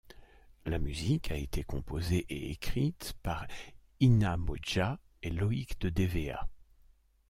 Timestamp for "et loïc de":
5.21-5.89